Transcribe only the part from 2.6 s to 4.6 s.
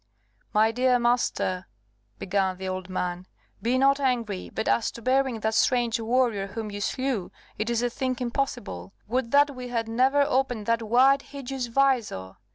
old man, "be not angry,